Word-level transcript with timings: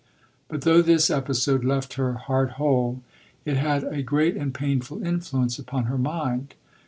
But 0.47 0.61
though 0.61 0.81
this 0.81 1.11
episode 1.11 1.63
left 1.63 1.93
her 1.93 2.13
heart 2.13 2.53
whole, 2.53 3.03
it 3.45 3.57
had 3.57 3.83
a 3.83 4.01
great 4.01 4.35
and 4.35 4.51
painful 4.51 5.05
influence 5.05 5.59
upon 5.59 5.83
her 5.85 5.97
mind. 5.99 6.55